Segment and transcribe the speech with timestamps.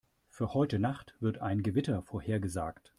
[0.29, 2.89] Für heute Nacht wird ein Gewitter vorhergesagt.